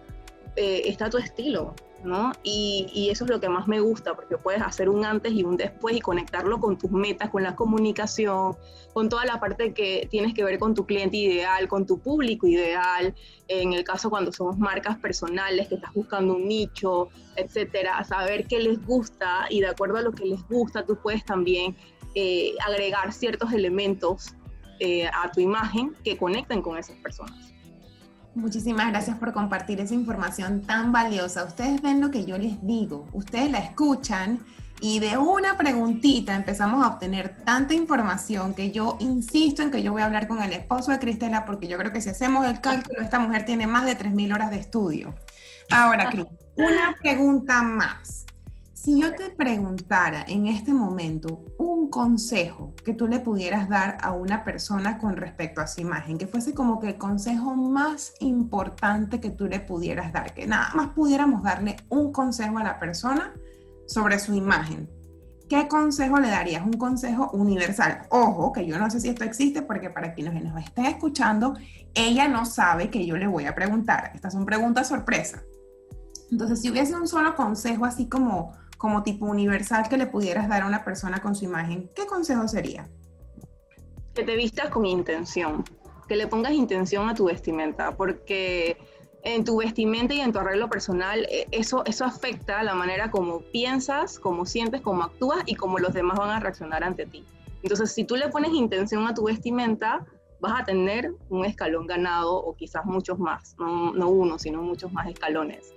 eh, 0.54 0.82
está 0.84 1.10
tu 1.10 1.18
estilo. 1.18 1.74
¿No? 2.04 2.32
Y, 2.42 3.09
eso 3.11 3.25
es 3.25 3.30
lo 3.30 3.40
que 3.40 3.49
más 3.49 3.68
me 3.68 3.80
gusta, 3.80 4.14
porque 4.14 4.37
puedes 4.37 4.62
hacer 4.62 4.88
un 4.88 5.04
antes 5.04 5.32
y 5.32 5.44
un 5.44 5.56
después 5.56 5.97
y 5.97 6.00
conectarlo 6.00 6.61
con 6.61 6.78
tus 6.78 6.90
metas, 6.90 7.30
con 7.30 7.42
la 7.42 7.54
comunicación, 7.54 8.56
con 8.92 9.09
toda 9.09 9.25
la 9.25 9.38
parte 9.38 9.73
que 9.75 10.09
tienes 10.11 10.35
que 10.35 10.44
ver 10.44 10.59
con 10.59 10.75
tu 10.75 10.87
cliente 10.87 11.16
ideal, 11.16 11.68
con 11.68 11.87
tu 11.87 11.99
público 11.99 12.47
ideal, 12.47 13.14
en 13.49 13.73
el 13.73 13.85
caso 13.85 14.11
cuando 14.11 14.32
somos 14.32 14.59
marcas 14.59 14.99
personales, 14.99 15.68
que 15.68 15.76
estás 15.76 15.92
buscando 15.92 16.37
un 16.37 16.49
nicho, 16.49 17.09
etcétera, 17.37 18.02
saber 18.04 18.47
qué 18.47 18.61
les 18.61 18.85
gusta 18.85 19.47
y 19.50 19.61
de 19.61 19.68
acuerdo 19.68 19.99
a 19.99 20.02
lo 20.02 20.12
que 20.12 20.25
les 20.25 20.47
gusta, 20.49 20.85
tú 20.85 20.97
puedes 21.02 21.25
también 21.25 21.76
eh, 22.14 22.54
agregar 22.66 23.12
ciertos 23.12 23.52
elementos 23.52 24.35
eh, 24.80 25.06
a 25.06 25.30
tu 25.30 25.40
imagen 25.40 25.94
que 26.02 26.16
conecten 26.16 26.62
con 26.62 26.76
esas 26.76 26.97
personas. 26.97 27.51
Muchísimas 28.34 28.88
gracias 28.90 29.18
por 29.18 29.32
compartir 29.32 29.80
esa 29.80 29.94
información 29.94 30.62
tan 30.62 30.90
valiosa. 30.90 31.44
Ustedes 31.44 31.82
ven 31.82 32.00
lo 32.00 32.10
que 32.10 32.24
yo 32.24 32.38
les 32.38 32.64
digo, 32.66 33.06
ustedes 33.12 33.50
la 33.50 33.58
escuchan 33.58 34.40
y 34.80 35.00
de 35.00 35.18
una 35.18 35.56
preguntita 35.58 36.34
empezamos 36.34 36.84
a 36.84 36.88
obtener 36.88 37.36
tanta 37.44 37.74
información 37.74 38.54
que 38.54 38.72
yo 38.72 38.96
insisto 39.00 39.62
en 39.62 39.70
que 39.70 39.82
yo 39.82 39.92
voy 39.92 40.02
a 40.02 40.06
hablar 40.06 40.26
con 40.26 40.42
el 40.42 40.52
esposo 40.52 40.90
de 40.92 40.98
Cristela 40.98 41.44
porque 41.44 41.68
yo 41.68 41.76
creo 41.76 41.92
que 41.92 42.00
si 42.00 42.08
hacemos 42.08 42.46
el 42.46 42.60
cálculo, 42.60 43.00
esta 43.00 43.18
mujer 43.18 43.44
tiene 43.44 43.66
más 43.66 43.84
de 43.84 43.98
3.000 43.98 44.34
horas 44.34 44.50
de 44.50 44.56
estudio. 44.56 45.14
Ahora, 45.70 46.10
Cris, 46.10 46.26
una 46.56 46.96
pregunta 47.00 47.62
más. 47.62 48.26
Si 48.82 49.00
yo 49.00 49.14
te 49.14 49.30
preguntara 49.30 50.24
en 50.26 50.48
este 50.48 50.74
momento 50.74 51.44
un 51.56 51.88
consejo 51.88 52.74
que 52.84 52.94
tú 52.94 53.06
le 53.06 53.20
pudieras 53.20 53.68
dar 53.68 53.96
a 54.02 54.10
una 54.10 54.42
persona 54.42 54.98
con 54.98 55.16
respecto 55.16 55.60
a 55.60 55.68
su 55.68 55.82
imagen, 55.82 56.18
que 56.18 56.26
fuese 56.26 56.52
como 56.52 56.80
que 56.80 56.88
el 56.88 56.98
consejo 56.98 57.54
más 57.54 58.12
importante 58.18 59.20
que 59.20 59.30
tú 59.30 59.46
le 59.46 59.60
pudieras 59.60 60.12
dar, 60.12 60.34
que 60.34 60.48
nada 60.48 60.74
más 60.74 60.88
pudiéramos 60.94 61.44
darle 61.44 61.76
un 61.90 62.10
consejo 62.10 62.58
a 62.58 62.64
la 62.64 62.80
persona 62.80 63.32
sobre 63.86 64.18
su 64.18 64.34
imagen, 64.34 64.90
¿qué 65.48 65.68
consejo 65.68 66.18
le 66.18 66.30
darías? 66.30 66.66
Un 66.66 66.72
consejo 66.72 67.30
universal. 67.34 68.08
Ojo, 68.10 68.50
que 68.50 68.66
yo 68.66 68.80
no 68.80 68.90
sé 68.90 68.98
si 68.98 69.10
esto 69.10 69.22
existe 69.22 69.62
porque 69.62 69.90
para 69.90 70.12
quienes 70.12 70.42
nos 70.42 70.60
estén 70.60 70.86
escuchando, 70.86 71.54
ella 71.94 72.26
no 72.26 72.44
sabe 72.44 72.90
que 72.90 73.06
yo 73.06 73.16
le 73.16 73.28
voy 73.28 73.44
a 73.44 73.54
preguntar. 73.54 74.10
Estas 74.12 74.32
son 74.32 74.44
preguntas 74.44 74.88
sorpresa. 74.88 75.40
Entonces, 76.32 76.60
si 76.60 76.68
hubiese 76.68 76.96
un 76.96 77.06
solo 77.06 77.36
consejo 77.36 77.84
así 77.84 78.08
como, 78.08 78.60
como 78.82 79.04
tipo 79.04 79.26
universal 79.26 79.88
que 79.88 79.96
le 79.96 80.08
pudieras 80.08 80.48
dar 80.48 80.62
a 80.62 80.66
una 80.66 80.82
persona 80.82 81.22
con 81.22 81.36
su 81.36 81.44
imagen, 81.44 81.88
¿qué 81.94 82.04
consejo 82.04 82.48
sería? 82.48 82.88
Que 84.12 84.24
te 84.24 84.34
vistas 84.34 84.70
con 84.70 84.86
intención, 84.86 85.62
que 86.08 86.16
le 86.16 86.26
pongas 86.26 86.50
intención 86.50 87.08
a 87.08 87.14
tu 87.14 87.26
vestimenta, 87.26 87.96
porque 87.96 88.76
en 89.22 89.44
tu 89.44 89.58
vestimenta 89.58 90.14
y 90.14 90.20
en 90.20 90.32
tu 90.32 90.40
arreglo 90.40 90.68
personal, 90.68 91.24
eh, 91.30 91.46
eso, 91.52 91.84
eso 91.86 92.04
afecta 92.04 92.60
la 92.64 92.74
manera 92.74 93.12
como 93.12 93.42
piensas, 93.52 94.18
como 94.18 94.46
sientes, 94.46 94.80
como 94.80 95.04
actúas 95.04 95.44
y 95.46 95.54
cómo 95.54 95.78
los 95.78 95.94
demás 95.94 96.18
van 96.18 96.30
a 96.30 96.40
reaccionar 96.40 96.82
ante 96.82 97.06
ti. 97.06 97.24
Entonces, 97.62 97.92
si 97.92 98.02
tú 98.02 98.16
le 98.16 98.30
pones 98.30 98.50
intención 98.50 99.06
a 99.06 99.14
tu 99.14 99.26
vestimenta, 99.26 100.04
vas 100.40 100.60
a 100.60 100.64
tener 100.64 101.14
un 101.28 101.44
escalón 101.44 101.86
ganado 101.86 102.34
o 102.34 102.56
quizás 102.56 102.84
muchos 102.84 103.20
más, 103.20 103.54
no, 103.60 104.08
uno, 104.08 104.40
sino 104.40 104.60
muchos 104.60 104.92
más 104.92 105.06
escalones. 105.06 105.72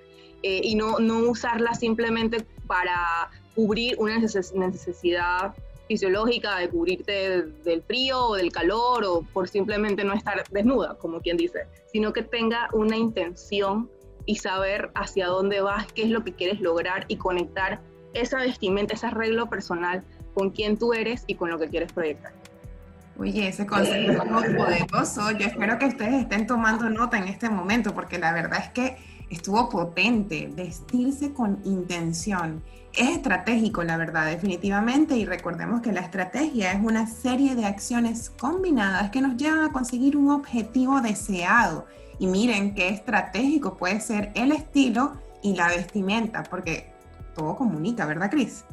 Eh, 0.47 0.61
y 0.63 0.75
no, 0.75 0.99
no 0.99 1.17
usarla 1.27 1.73
simplemente 1.73 2.45
para 2.67 3.31
cubrir 3.55 3.95
una 3.97 4.19
necesidad 4.19 5.55
fisiológica 5.87 6.59
de 6.59 6.69
cubrirte 6.69 7.41
del 7.63 7.81
frío 7.81 8.27
o 8.27 8.35
del 8.35 8.51
calor 8.51 9.03
o 9.05 9.23
por 9.33 9.47
simplemente 9.47 10.03
no 10.03 10.13
estar 10.13 10.43
desnuda, 10.51 10.99
como 10.99 11.19
quien 11.19 11.35
dice, 11.35 11.61
sino 11.91 12.13
que 12.13 12.21
tenga 12.21 12.69
una 12.73 12.95
intención 12.95 13.89
y 14.27 14.35
saber 14.35 14.91
hacia 14.93 15.25
dónde 15.25 15.61
vas, 15.61 15.91
qué 15.93 16.03
es 16.03 16.09
lo 16.11 16.23
que 16.23 16.33
quieres 16.33 16.61
lograr 16.61 17.05
y 17.07 17.15
conectar 17.17 17.81
esa 18.13 18.37
vestimenta, 18.37 18.93
ese 18.93 19.07
arreglo 19.07 19.49
personal 19.49 20.03
con 20.35 20.51
quién 20.51 20.77
tú 20.77 20.93
eres 20.93 21.23
y 21.25 21.33
con 21.33 21.49
lo 21.49 21.57
que 21.57 21.69
quieres 21.69 21.91
proyectar. 21.91 22.33
Oye, 23.17 23.47
ese 23.47 23.65
consejo 23.65 24.21
es 24.43 24.55
poderoso. 24.55 25.31
Yo 25.31 25.47
espero 25.47 25.79
que 25.79 25.87
ustedes 25.87 26.21
estén 26.21 26.45
tomando 26.45 26.87
nota 26.91 27.17
en 27.17 27.29
este 27.29 27.49
momento, 27.49 27.95
porque 27.95 28.19
la 28.19 28.31
verdad 28.31 28.59
es 28.61 28.69
que 28.69 29.14
estuvo 29.29 29.69
potente, 29.69 30.49
vestirse 30.55 31.33
con 31.33 31.59
intención 31.65 32.61
es 32.97 33.09
estratégico, 33.09 33.83
la 33.83 33.97
verdad, 33.97 34.25
definitivamente, 34.25 35.17
y 35.17 35.25
recordemos 35.25 35.81
que 35.81 35.91
la 35.91 35.99
estrategia 35.99 36.71
es 36.71 36.81
una 36.81 37.07
serie 37.07 37.53
de 37.55 37.65
acciones 37.65 38.29
combinadas 38.29 39.11
que 39.11 39.21
nos 39.21 39.35
llevan 39.35 39.65
a 39.65 39.73
conseguir 39.73 40.15
un 40.15 40.31
objetivo 40.31 41.01
deseado. 41.01 41.85
Y 42.19 42.27
miren 42.27 42.73
qué 42.73 42.87
estratégico 42.87 43.75
puede 43.75 43.99
ser 43.99 44.31
el 44.35 44.53
estilo 44.53 45.13
y 45.43 45.55
la 45.55 45.67
vestimenta, 45.67 46.43
porque 46.43 46.93
todo 47.35 47.57
comunica, 47.57 48.05
¿verdad, 48.05 48.31
Cris? 48.31 48.63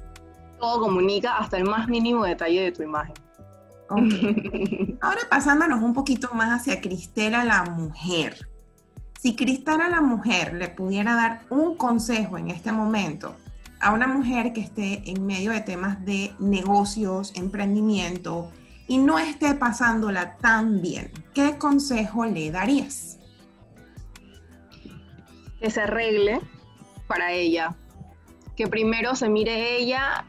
Todo 0.60 0.82
comunica 0.82 1.38
hasta 1.38 1.56
el 1.56 1.64
más 1.64 1.88
mínimo 1.88 2.24
detalle 2.24 2.60
de 2.60 2.72
tu 2.72 2.84
imagen. 2.84 3.14
Ahora 5.00 5.20
pasándonos 5.28 5.82
un 5.82 5.92
poquito 5.92 6.32
más 6.32 6.60
hacia 6.60 6.80
Cristela 6.80 7.44
la 7.44 7.64
mujer. 7.64 8.48
Si 9.22 9.36
Cristela 9.36 9.88
la 9.88 10.00
mujer 10.00 10.52
le 10.54 10.66
pudiera 10.66 11.14
dar 11.14 11.42
un 11.48 11.76
consejo 11.76 12.38
en 12.38 12.50
este 12.50 12.72
momento 12.72 13.36
a 13.78 13.92
una 13.92 14.08
mujer 14.08 14.52
que 14.52 14.62
esté 14.62 15.08
en 15.08 15.24
medio 15.24 15.52
de 15.52 15.60
temas 15.60 16.04
de 16.04 16.32
negocios, 16.40 17.32
emprendimiento 17.36 18.50
y 18.88 18.98
no 18.98 19.20
esté 19.20 19.54
pasándola 19.54 20.38
tan 20.38 20.82
bien, 20.82 21.12
¿qué 21.34 21.56
consejo 21.56 22.24
le 22.24 22.50
darías? 22.50 23.20
Que 25.60 25.70
se 25.70 25.82
arregle 25.82 26.40
para 27.06 27.30
ella, 27.30 27.76
que 28.56 28.66
primero 28.66 29.14
se 29.14 29.28
mire 29.28 29.76
ella, 29.76 30.26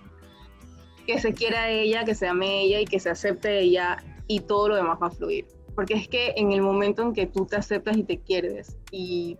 que 1.07 1.19
se 1.19 1.33
quiera 1.33 1.67
ella, 1.71 2.05
que 2.05 2.13
se 2.13 2.27
ame 2.27 2.61
ella 2.61 2.81
y 2.81 2.85
que 2.85 2.99
se 2.99 3.09
acepte 3.09 3.59
ella 3.59 3.97
y 4.27 4.41
todo 4.41 4.69
lo 4.69 4.75
demás 4.75 4.99
va 5.01 5.07
a 5.07 5.09
fluir. 5.09 5.47
Porque 5.75 5.95
es 5.95 6.07
que 6.07 6.33
en 6.37 6.51
el 6.51 6.61
momento 6.61 7.01
en 7.01 7.13
que 7.13 7.25
tú 7.25 7.45
te 7.45 7.55
aceptas 7.55 7.97
y 7.97 8.03
te 8.03 8.19
quieres 8.19 8.77
y, 8.91 9.37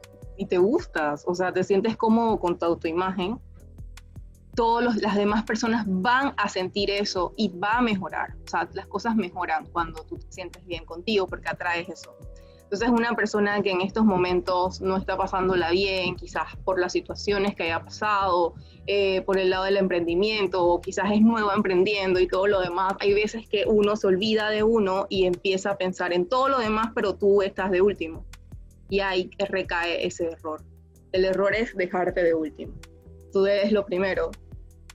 te 0.50 0.58
gustas, 0.58 1.24
o 1.25 1.34
sea, 1.34 1.54
te 1.54 1.63
sientes 1.63 1.96
cómodo 1.96 2.38
con 2.38 2.60
tu 2.60 2.66
autoimagen, 2.66 3.40
todas 4.56 4.98
las 4.98 5.16
demás 5.16 5.44
personas 5.44 5.86
van 5.88 6.34
a 6.36 6.50
sentir 6.50 6.92
eso 6.92 7.34
y 7.38 7.48
va 7.58 7.78
a 7.78 7.82
mejorar. 7.82 8.36
O 8.46 8.50
sea, 8.50 8.68
las 8.74 8.88
cosas 8.88 9.16
mejoran 9.16 9.66
cuando 9.68 10.04
tú 10.04 10.18
te 10.18 10.30
sientes 10.32 10.66
bien 10.66 10.84
contigo 10.84 11.28
porque 11.28 11.48
atraes 11.48 11.88
eso. 11.88 12.13
Entonces, 12.74 12.89
una 12.89 13.15
persona 13.15 13.62
que 13.62 13.70
en 13.70 13.82
estos 13.82 14.03
momentos 14.03 14.82
no 14.82 14.98
está 14.98 15.15
pasándola 15.15 15.70
bien, 15.70 16.15
quizás 16.15 16.56
por 16.65 16.80
las 16.80 16.92
situaciones 16.92 17.53
que 17.53 17.65
haya 17.65 17.84
pasado, 17.84 18.56
eh, 18.88 19.22
por 19.27 19.38
el 19.38 19.51
lado 19.51 19.65
del 19.65 19.77
emprendimiento, 19.77 20.65
o 20.65 20.82
quizás 20.82 21.12
es 21.12 21.22
nuevo 21.22 21.51
emprendiendo 21.51 22.20
y 22.20 22.27
todo 22.27 22.48
lo 22.48 22.62
demás, 22.62 22.96
hay 23.00 23.13
veces 23.13 23.48
que 23.48 23.65
uno 23.68 23.96
se 23.96 24.08
olvida 24.08 24.50
de 24.50 24.63
uno 24.63 25.06
y 25.08 25.25
empieza 25.25 25.70
a 25.70 25.77
pensar 25.77 26.13
en 26.13 26.27
todo 26.27 26.50
lo 26.50 26.58
demás, 26.58 26.88
pero 26.96 27.13
tú 27.13 27.44
estás 27.44 27.70
de 27.70 27.84
último. 27.84 28.25
Y 28.89 29.01
ahí 29.01 29.30
recae 29.38 30.08
ese 30.08 30.30
error. 30.32 30.63
El 31.12 31.25
error 31.25 31.53
es 31.53 31.75
dejarte 31.75 32.24
de 32.24 32.34
último. 32.34 32.74
Tú 33.32 33.46
eres 33.46 33.72
lo 33.72 33.86
primero, 33.86 34.32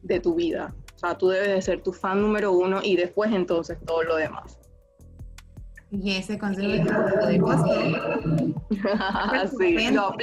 de 0.02 0.18
tu 0.18 0.34
vida. 0.34 0.74
O 0.96 0.98
sea, 0.98 1.16
tú 1.16 1.28
debes 1.28 1.50
de 1.50 1.62
ser 1.62 1.80
tu 1.80 1.92
fan 1.92 2.20
número 2.20 2.50
uno 2.50 2.80
y 2.82 2.96
después 2.96 3.32
entonces 3.32 3.78
todo 3.86 4.02
lo 4.02 4.16
demás. 4.16 4.58
Y 5.90 6.12
ese 6.12 6.38
consejo 6.38 6.68
de 7.26 7.40
costo. 7.40 7.74
sí, 9.58 9.90
lo 9.90 10.14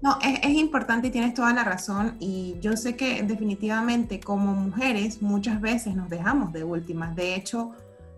No, 0.00 0.18
es, 0.22 0.40
es, 0.42 0.50
importante 0.50 1.08
y 1.08 1.10
tienes 1.10 1.34
toda 1.34 1.52
la 1.52 1.64
razón. 1.64 2.16
Y 2.20 2.56
yo 2.60 2.76
sé 2.76 2.96
que 2.96 3.22
definitivamente 3.22 4.20
como 4.20 4.54
mujeres 4.54 5.22
muchas 5.22 5.60
veces 5.60 5.96
nos 5.96 6.08
dejamos 6.08 6.52
de 6.52 6.62
últimas. 6.62 7.16
De 7.16 7.34
hecho, 7.34 7.72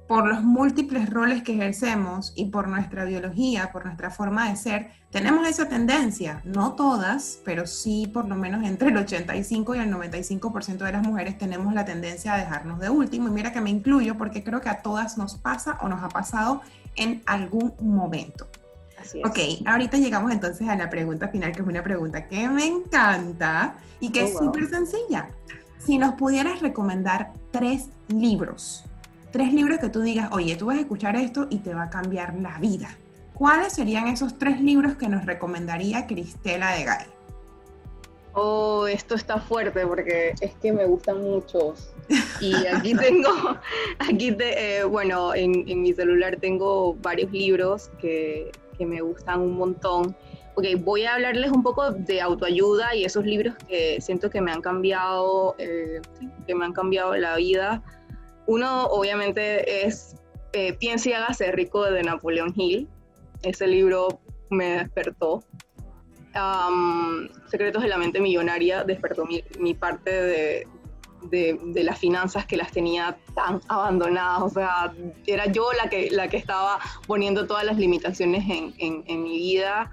por 0.07 0.27
los 0.27 0.43
múltiples 0.43 1.09
roles 1.09 1.43
que 1.43 1.55
ejercemos 1.55 2.33
y 2.37 2.47
por 2.47 2.69
nuestra 2.69 3.05
biología, 3.05 3.73
por 3.73 3.87
nuestra 3.87 4.11
forma 4.11 4.51
de 4.51 4.57
ser, 4.57 4.91
tenemos 5.11 5.49
esa 5.49 5.69
tendencia, 5.69 6.43
no 6.45 6.75
todas, 6.75 7.39
pero 7.45 7.67
sí 7.67 8.11
por 8.13 8.29
lo 8.29 8.35
menos 8.35 8.65
entre 8.65 8.89
el 8.89 8.97
85 8.97 9.75
y 9.75 9.79
el 9.79 9.93
95% 9.93 10.79
de 10.79 10.93
las 10.93 11.03
mujeres 11.03 11.39
tenemos 11.39 11.73
la 11.73 11.85
tendencia 11.85 12.35
a 12.35 12.39
dejarnos 12.39 12.81
de 12.81 12.91
último. 12.91 13.29
Y 13.29 13.31
mira 13.31 13.53
que 13.53 13.61
me 13.61 13.71
incluyo 13.71 14.19
porque 14.19 14.45
creo 14.45 14.61
que 14.61 14.69
a 14.69 14.83
todas 14.83 15.17
nos 15.17 15.37
pasa 15.37 15.79
o 15.81 15.89
nos 15.89 16.03
ha 16.03 16.09
pasado 16.09 16.61
en 16.97 17.23
algún 17.27 17.73
momento. 17.81 18.49
Así 19.01 19.21
es. 19.21 19.27
Ok, 19.27 19.67
ahorita 19.67 19.97
llegamos 19.97 20.33
entonces 20.33 20.69
a 20.69 20.77
la 20.77 20.91
pregunta 20.91 21.29
final, 21.29 21.53
que 21.53 21.63
es 21.63 21.67
una 21.67 21.83
pregunta 21.83 22.29
que 22.29 22.49
me 22.49 22.67
encanta 22.67 23.77
y 24.01 24.11
que 24.11 24.23
oh, 24.23 24.27
es 24.27 24.37
súper 24.37 24.69
sencilla. 24.69 25.29
Si 25.79 25.97
nos 25.97 26.15
pudieras 26.15 26.61
recomendar 26.61 27.33
tres 27.53 27.89
libros 28.09 28.85
tres 29.35 29.53
libros 29.53 29.81
que 29.81 29.89
tú 29.89 30.01
digas, 30.01 30.29
oye, 30.31 30.55
tú 30.55 30.67
vas 30.67 30.77
a 30.77 30.83
escuchar 30.83 31.17
esto 31.17 31.49
y 31.51 31.59
te 31.59 31.75
va 31.75 31.83
a 31.83 31.91
cambiar 31.91 32.37
la 32.37 32.57
vida. 32.61 32.97
¿Cuáles 33.33 33.73
serían 33.73 34.07
esos 34.07 34.39
tres 34.39 34.61
libros 34.61 34.95
que 34.95 35.09
nos 35.09 35.27
recomendaría 35.27 36.07
Cristela 36.07 36.71
de 36.71 36.85
Gay? 36.85 37.07
Oh, 38.33 38.87
esto 38.87 39.17
está 39.17 39.41
fuerte 39.41 39.85
porque 39.89 40.35
es 40.41 40.55
que 40.63 40.73
me 40.73 40.87
gustan 40.87 41.21
muchos. 41.21 41.91
Y 42.41 42.55
aquí 42.65 42.95
tengo, 42.97 43.59
aquí 43.99 44.31
te, 44.31 44.79
eh, 44.79 44.85
bueno, 44.85 45.35
en, 45.35 45.69
en, 45.69 45.83
mi 45.83 45.93
celular 45.93 46.37
tengo 46.41 46.95
varios 47.03 47.33
libros 47.33 47.91
que, 48.01 48.53
que, 48.79 48.87
me 48.87 49.01
gustan 49.01 49.41
un 49.41 49.57
montón. 49.57 50.15
Ok, 50.55 50.67
voy 50.79 51.07
a 51.07 51.15
hablarles 51.15 51.51
un 51.51 51.65
poco 51.65 51.91
de 51.91 52.21
autoayuda 52.21 52.95
y 52.95 53.05
esos 53.05 53.25
libros 53.25 53.57
que 53.67 54.01
siento 54.01 54.31
que 54.31 54.41
me 54.41 54.53
han 54.53 54.63
cambiado, 54.63 55.57
eh, 55.59 56.01
que 56.47 56.55
me 56.55 56.67
han 56.67 56.73
cambiado 56.73 57.17
la 57.17 57.35
vida. 57.35 57.83
Uno, 58.47 58.85
obviamente, 58.87 59.87
es 59.87 60.17
eh, 60.55 60.73
Piensa 60.75 61.11
y 61.11 61.13
hágase 61.13 61.51
rico 61.51 61.85
de 61.85 62.03
Napoleón 62.05 62.53
Hill. 62.57 62.89
Ese 63.43 63.67
libro 63.67 64.21
me 64.51 64.79
despertó. 64.79 65.43
Secretos 67.49 67.83
de 67.83 67.89
la 67.89 67.99
mente 67.99 68.21
millonaria 68.21 68.85
despertó 68.85 69.25
mi, 69.25 69.75
parte 69.75 70.11
de, 70.11 70.67
de, 71.31 71.85
las 71.85 71.99
finanzas 71.99 72.47
que 72.47 72.57
las 72.57 72.71
tenía 72.71 73.17
tan 73.35 73.61
abandonadas. 73.69 74.43
O 74.43 74.49
sea, 74.49 74.93
era 75.27 75.47
yo 75.47 75.73
la 75.73 75.91
que, 75.91 76.11
la 76.11 76.29
que 76.29 76.37
estaba 76.37 76.79
poniendo 77.07 77.47
todas 77.47 77.65
las 77.65 77.77
limitaciones 77.77 78.45
en, 78.49 79.05
en, 79.07 79.23
mi 79.23 79.39
vida. 79.39 79.91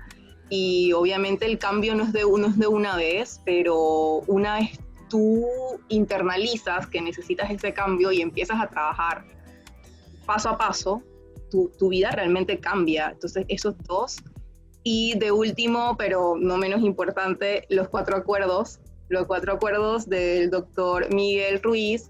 Y 0.49 0.93
obviamente 0.93 1.45
el 1.45 1.57
cambio 1.57 1.95
no 1.95 2.03
es, 2.03 2.13
de, 2.13 2.21
no 2.21 2.47
es 2.47 2.57
de 2.57 2.67
una 2.67 2.95
vez, 2.97 3.41
pero 3.45 4.21
una 4.27 4.59
vez 4.59 4.79
tú 5.11 5.45
internalizas 5.89 6.87
que 6.87 7.01
necesitas 7.01 7.51
ese 7.51 7.73
cambio 7.73 8.11
y 8.11 8.21
empiezas 8.21 8.59
a 8.59 8.67
trabajar 8.67 9.25
paso 10.25 10.49
a 10.49 10.57
paso, 10.57 11.03
tu, 11.51 11.69
tu 11.77 11.89
vida 11.89 12.09
realmente 12.09 12.59
cambia. 12.59 13.11
Entonces, 13.11 13.45
esos 13.49 13.75
dos. 13.83 14.17
Y 14.83 15.19
de 15.19 15.31
último, 15.31 15.95
pero 15.97 16.35
no 16.39 16.57
menos 16.57 16.81
importante, 16.81 17.67
los 17.69 17.89
cuatro 17.89 18.17
acuerdos 18.17 18.79
los 19.11 19.27
cuatro 19.27 19.53
acuerdos 19.53 20.07
del 20.07 20.49
doctor 20.49 21.13
Miguel 21.13 21.61
Ruiz, 21.61 22.09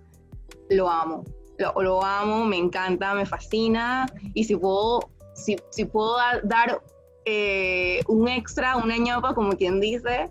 lo 0.70 0.89
amo. 0.89 1.25
Lo, 1.58 2.03
amo, 2.03 2.46
me 2.46 2.58
encanta, 2.58 3.13
me 3.13 3.25
fascina. 3.25 4.05
Y 4.34 4.43
si 4.43 4.55
puedo, 4.55 5.10
si, 5.34 5.58
si 5.72 5.86
puedo 5.86 6.15
dar 6.43 6.81
eh, 7.25 8.01
un 8.08 8.27
extra, 8.27 8.77
una 8.77 8.98
ñapa, 8.98 9.34
como 9.34 9.53
quien 9.53 9.79
dice, 9.79 10.29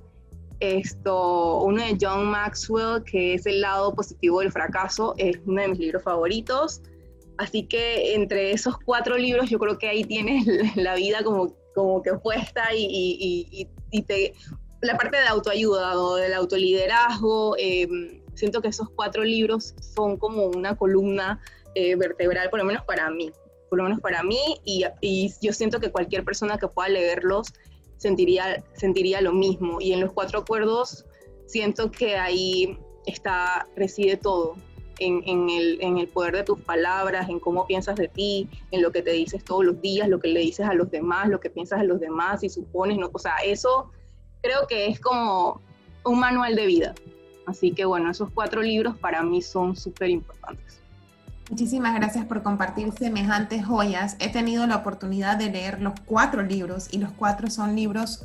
esto, 0.60 1.62
uno 1.62 1.82
de 1.82 1.96
John 2.00 2.26
Maxwell, 2.26 3.02
que 3.04 3.34
es 3.34 3.46
El 3.46 3.60
lado 3.62 3.94
positivo 3.94 4.40
del 4.40 4.52
fracaso, 4.52 5.14
es 5.18 5.38
uno 5.46 5.62
de 5.62 5.68
mis 5.68 5.78
libros 5.78 6.02
favoritos. 6.02 6.82
Así 7.38 7.64
que 7.66 8.14
entre 8.14 8.52
esos 8.52 8.76
cuatro 8.84 9.16
libros 9.16 9.48
yo 9.48 9.58
creo 9.58 9.78
que 9.78 9.88
ahí 9.88 10.04
tienes 10.04 10.44
la 10.76 10.94
vida 10.94 11.24
como, 11.24 11.54
como 11.74 12.02
que 12.02 12.12
puesta 12.14 12.74
y, 12.74 12.86
y, 13.50 13.68
y 13.90 14.02
te 14.02 14.34
la 14.80 14.96
parte 14.96 15.18
de 15.18 15.26
autoayuda 15.26 15.98
o 15.98 16.16
del 16.16 16.34
autoliderazgo, 16.34 17.54
em, 17.58 18.22
siento 18.34 18.62
que 18.62 18.68
esos 18.68 18.88
cuatro 18.90 19.24
libros 19.24 19.74
son 19.94 20.16
como 20.16 20.46
una 20.46 20.76
columna 20.76 21.40
eh, 21.74 21.96
vertebral, 21.96 22.50
por 22.50 22.58
lo 22.58 22.64
menos 22.64 22.84
para 22.84 23.10
mí, 23.10 23.30
por 23.68 23.78
lo 23.78 23.84
menos 23.84 24.00
para 24.00 24.22
mí, 24.22 24.60
y, 24.64 25.34
yo 25.42 25.52
siento 25.52 25.80
que 25.80 25.90
cualquier 25.90 26.24
persona 26.24 26.58
que 26.58 26.68
pueda 26.68 26.88
leerlos 26.88 27.52
sentiría, 28.00 28.64
sentiría 28.72 29.20
lo 29.20 29.32
mismo. 29.32 29.80
Y 29.80 29.92
en 29.92 30.00
los 30.00 30.12
cuatro 30.12 30.40
acuerdos 30.40 31.04
siento 31.46 31.90
que 31.90 32.16
ahí 32.16 32.78
está, 33.06 33.68
reside 33.76 34.16
todo, 34.16 34.56
en, 34.98 35.48
el, 35.48 35.78
en, 35.80 35.96
el, 35.96 36.08
poder 36.08 36.36
de 36.36 36.44
tus 36.44 36.60
palabras, 36.60 37.30
en 37.30 37.40
cómo 37.40 37.66
piensas 37.66 37.96
de 37.96 38.08
ti, 38.08 38.48
en 38.70 38.82
lo 38.82 38.92
que 38.92 39.00
te 39.00 39.12
dices 39.12 39.42
todos 39.42 39.64
los 39.64 39.80
días, 39.80 40.08
lo 40.08 40.20
que 40.20 40.28
le 40.28 40.40
dices 40.40 40.66
a 40.66 40.74
los 40.74 40.90
demás, 40.90 41.28
lo 41.28 41.40
que 41.40 41.48
piensas 41.48 41.80
de 41.80 41.86
los 41.86 42.00
demás 42.00 42.44
y 42.44 42.50
supones, 42.50 42.98
¿no? 42.98 43.08
o 43.10 43.18
sea, 43.18 43.36
eso 43.44 43.90
creo 44.42 44.66
que 44.66 44.88
es 44.88 45.00
como 45.00 45.62
un 46.04 46.20
manual 46.20 46.54
de 46.54 46.66
vida. 46.66 46.94
Así 47.46 47.72
que 47.72 47.86
bueno, 47.86 48.10
esos 48.10 48.30
cuatro 48.30 48.60
libros 48.60 48.96
para 48.98 49.22
mí 49.22 49.40
son 49.40 49.74
súper 49.74 50.10
importantes. 50.10 50.80
Muchísimas 51.50 51.96
gracias 51.96 52.24
por 52.26 52.44
compartir 52.44 52.92
semejantes 52.96 53.66
joyas. 53.66 54.14
He 54.20 54.28
tenido 54.28 54.68
la 54.68 54.76
oportunidad 54.76 55.36
de 55.36 55.50
leer 55.50 55.82
los 55.82 55.94
cuatro 56.06 56.42
libros 56.42 56.86
y 56.92 56.98
los 56.98 57.10
cuatro 57.10 57.50
son 57.50 57.74
libros 57.74 58.24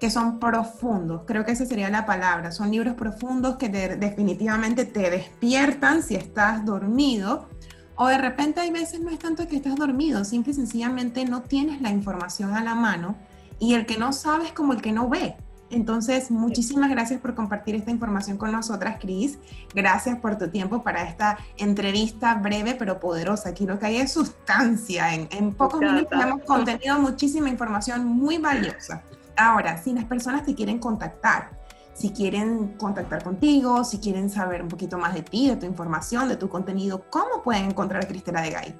que 0.00 0.10
son 0.10 0.40
profundos. 0.40 1.22
Creo 1.24 1.44
que 1.44 1.52
esa 1.52 1.66
sería 1.66 1.88
la 1.88 2.04
palabra. 2.04 2.50
Son 2.50 2.72
libros 2.72 2.94
profundos 2.94 3.56
que 3.56 3.68
definitivamente 3.68 4.84
te 4.84 5.08
despiertan 5.08 6.02
si 6.02 6.16
estás 6.16 6.64
dormido. 6.66 7.48
O 7.94 8.08
de 8.08 8.18
repente 8.18 8.60
hay 8.60 8.72
veces 8.72 9.00
no 9.00 9.10
es 9.10 9.20
tanto 9.20 9.46
que 9.46 9.54
estás 9.54 9.76
dormido, 9.76 10.24
simple 10.24 10.50
y 10.50 10.56
sencillamente 10.56 11.24
no 11.24 11.42
tienes 11.42 11.80
la 11.80 11.90
información 11.90 12.54
a 12.54 12.64
la 12.64 12.74
mano 12.74 13.14
y 13.60 13.74
el 13.74 13.86
que 13.86 13.98
no 13.98 14.12
sabe 14.12 14.46
es 14.46 14.52
como 14.52 14.72
el 14.72 14.82
que 14.82 14.90
no 14.90 15.08
ve. 15.08 15.36
Entonces, 15.74 16.30
muchísimas 16.30 16.88
gracias 16.88 17.20
por 17.20 17.34
compartir 17.34 17.74
esta 17.74 17.90
información 17.90 18.36
con 18.36 18.52
nosotras, 18.52 18.98
Cris. 19.00 19.38
Gracias 19.74 20.18
por 20.20 20.38
tu 20.38 20.48
tiempo 20.48 20.82
para 20.82 21.02
esta 21.02 21.36
entrevista 21.56 22.34
breve 22.36 22.76
pero 22.78 23.00
poderosa. 23.00 23.48
Aquí 23.48 23.66
lo 23.66 23.78
que 23.78 23.86
hay 23.86 23.96
es 23.96 24.12
sustancia. 24.12 25.14
En, 25.14 25.28
en 25.32 25.52
pocos 25.52 25.80
minutos 25.80 26.18
hemos 26.22 26.42
contenido 26.42 26.98
muchísima 27.00 27.48
información 27.48 28.06
muy 28.06 28.38
valiosa. 28.38 29.02
Ahora, 29.36 29.82
si 29.82 29.92
las 29.92 30.04
personas 30.04 30.44
te 30.44 30.54
quieren 30.54 30.78
contactar, 30.78 31.50
si 31.92 32.10
quieren 32.10 32.74
contactar 32.78 33.24
contigo, 33.24 33.84
si 33.84 33.98
quieren 33.98 34.30
saber 34.30 34.62
un 34.62 34.68
poquito 34.68 34.96
más 34.96 35.12
de 35.14 35.22
ti, 35.22 35.48
de 35.48 35.56
tu 35.56 35.66
información, 35.66 36.28
de 36.28 36.36
tu 36.36 36.48
contenido, 36.48 37.04
¿cómo 37.10 37.42
pueden 37.42 37.66
encontrar 37.66 38.04
a 38.04 38.06
Cristela 38.06 38.42
de 38.42 38.50
Gay? 38.50 38.74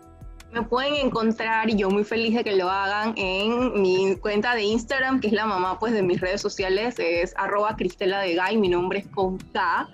Me 0.54 0.62
pueden 0.62 0.94
encontrar, 0.94 1.68
y 1.68 1.74
yo 1.74 1.90
muy 1.90 2.04
feliz 2.04 2.36
de 2.36 2.44
que 2.44 2.54
lo 2.54 2.70
hagan, 2.70 3.12
en 3.16 3.82
mi 3.82 4.14
cuenta 4.14 4.54
de 4.54 4.62
Instagram, 4.62 5.18
que 5.18 5.26
es 5.26 5.32
la 5.32 5.46
mamá 5.46 5.80
pues 5.80 5.92
de 5.92 6.00
mis 6.00 6.20
redes 6.20 6.40
sociales, 6.40 6.94
es 7.00 7.34
arroba 7.36 7.74
Cristela 7.74 8.20
de 8.20 8.36
Gay, 8.36 8.56
mi 8.56 8.68
nombre 8.68 9.00
es 9.00 9.08
con 9.08 9.38
K, 9.38 9.88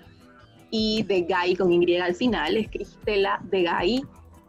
y 0.69 1.01
de 1.01 1.23
Gay 1.23 1.55
con 1.55 1.73
Y 1.73 1.97
al 1.97 2.13
final, 2.13 2.57
es 2.57 2.69
Cristela 2.69 3.41
de 3.49 3.63
Gay. 3.63 4.01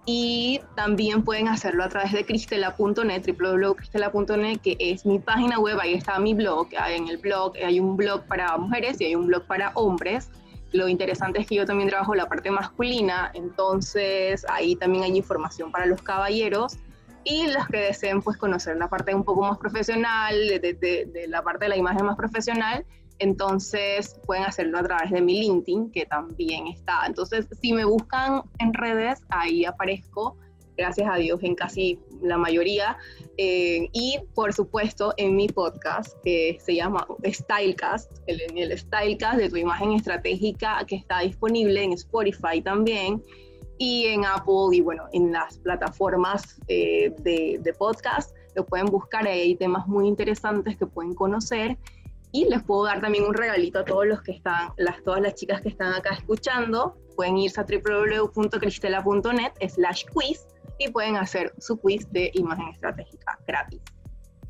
Y 0.05 0.61
también 0.77 1.23
pueden 1.23 1.49
hacerlo 1.49 1.83
a 1.83 1.89
través 1.89 2.13
de 2.13 2.27
cristela.net, 2.27 3.25
www.cristela.net, 3.27 4.59
que 4.61 4.77
es 4.79 5.07
mi 5.07 5.19
página 5.19 5.61
web, 5.61 5.81
ahí 5.81 5.95
está 5.95 6.19
mi 6.19 6.35
blog. 6.35 6.69
En 6.89 7.09
el 7.09 7.17
blog 7.17 7.55
hay 7.65 7.81
un 7.81 7.97
blog 7.97 8.27
para 8.27 8.59
mujeres 8.59 9.01
y 9.01 9.07
hay 9.07 9.15
un 9.15 9.29
blog 9.29 9.47
para 9.47 9.71
hombres 9.77 10.29
lo 10.73 10.89
interesante 10.89 11.41
es 11.41 11.47
que 11.47 11.57
yo 11.57 11.67
también 11.67 11.89
trabajo 11.89 12.15
la 12.15 12.29
parte 12.29 12.51
masculina, 12.51 13.31
entonces 13.35 14.45
ahí 14.49 14.77
también 14.77 15.05
hay 15.05 15.17
información 15.17 15.71
para 15.71 15.87
los 15.87 16.03
caballeros 16.03 16.79
y 17.25 17.47
los 17.49 17.67
que 17.69 17.79
deseen 17.79 18.21
pues 18.23 18.37
conocer 18.37 18.77
la 18.77 18.89
parte 18.89 19.15
un 19.15 19.25
poco 19.25 19.43
más 19.43 19.59
profesional, 19.59 20.35
de, 20.35 21.27
la 21.29 21.43
parte 21.43 21.67
de 21.67 21.69
la 21.71 21.77
imagen 21.77 22.07
más 22.07 22.17
profesional, 22.17 22.85
entonces 23.19 24.19
pueden 24.27 24.45
hacerlo 24.45 24.79
a 24.79 24.83
través 24.83 25.11
de 25.11 25.21
mi 25.21 25.41
LinkedIn, 25.41 25.93
que 25.93 26.07
también 26.07 26.67
está. 26.67 27.05
Entonces, 27.07 27.47
si 27.61 27.73
me 27.73 27.85
buscan 27.85 28.43
en 28.59 28.75
redes, 28.75 29.21
ahí 29.29 29.65
aparezco 29.65 30.37
gracias 30.77 31.09
a 31.11 31.17
Dios, 31.17 31.41
en 31.43 31.55
casi 31.55 31.99
la 32.23 32.39
mayoría. 32.39 32.97
Eh, 33.39 33.89
y 33.93 34.19
por 34.35 34.53
supuesto 34.53 35.15
en 35.17 35.37
mi 35.37 35.49
podcast 35.49 36.17
que 36.23 36.59
se 36.61 36.75
llama 36.75 37.07
Stylecast, 37.25 38.13
el, 38.27 38.41
el 38.57 38.79
Stylecast 38.79 39.39
de 39.39 39.49
tu 39.49 39.57
imagen 39.57 39.93
estratégica 39.93 40.85
que 40.87 40.97
está 40.97 41.21
disponible 41.21 41.83
en 41.83 41.93
Spotify 41.93 42.61
también 42.63 43.23
y 43.79 44.07
en 44.07 44.25
Apple 44.25 44.69
y 44.73 44.81
bueno, 44.81 45.05
en 45.13 45.33
las 45.33 45.59
plataformas 45.59 46.61
eh, 46.69 47.13
de, 47.19 47.59
de, 47.61 47.73
podcast. 47.73 48.37
Lo 48.55 48.65
pueden 48.65 48.87
buscar, 48.87 49.27
hay 49.27 49.57
temas 49.57 49.89
muy 49.89 50.07
interesantes 50.07 50.77
que 50.77 50.87
pueden 50.87 51.15
conocer. 51.15 51.79
Y 52.31 52.47
les 52.49 52.63
puedo 52.63 52.85
dar 52.85 53.01
también 53.01 53.25
un 53.25 53.35
regalito 53.35 53.81
a 53.81 53.85
todos 53.85 54.07
los 54.07 54.23
que 54.23 54.33
están, 54.33 54.71
las, 54.77 55.03
todas 55.03 55.21
las 55.21 55.35
chicas 55.35 55.61
que 55.61 55.69
están 55.69 55.93
acá 55.95 56.15
escuchando. 56.15 56.97
Pueden 57.17 57.37
irse 57.39 57.61
a 57.61 57.65
www.cristela.net 57.65 59.53
slash 59.69 60.05
quiz 60.13 60.47
y 60.87 60.91
pueden 60.91 61.17
hacer 61.17 61.53
su 61.59 61.79
quiz 61.79 62.11
de 62.11 62.31
imagen 62.35 62.69
estratégica 62.69 63.39
gratis. 63.47 63.81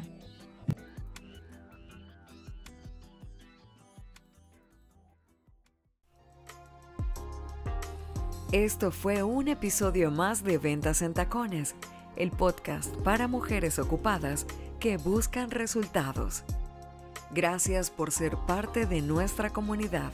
Esto 8.53 8.91
fue 8.91 9.23
un 9.23 9.49
episodio 9.49 10.11
más 10.11 10.45
de 10.45 10.59
Ventas 10.59 11.01
en 11.01 11.15
Tacones, 11.15 11.75
el 12.17 12.31
podcast 12.31 12.95
para 12.97 13.27
mujeres 13.27 13.79
ocupadas 13.79 14.47
que 14.79 14.99
buscan 14.99 15.51
resultados. 15.51 16.45
Gracias 17.31 17.91
por 17.91 18.11
ser 18.11 18.37
parte 18.47 18.85
de 18.85 19.01
nuestra 19.01 19.49
comunidad. 19.49 20.12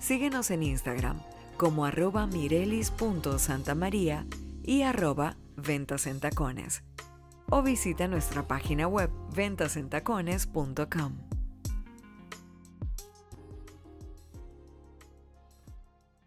Síguenos 0.00 0.50
en 0.50 0.62
Instagram 0.62 1.20
como 1.58 1.84
arroba 1.84 2.26
mirelis.santamaría 2.26 4.24
y 4.62 4.80
arroba 4.80 5.36
ventas 5.54 6.06
en 6.06 6.20
tacones. 6.20 6.84
O 7.50 7.62
visita 7.62 8.08
nuestra 8.08 8.48
página 8.48 8.88
web 8.88 9.10
ventasentacones.com. 9.34 11.37